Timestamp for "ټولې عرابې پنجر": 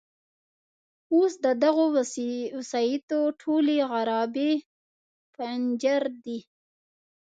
3.41-6.03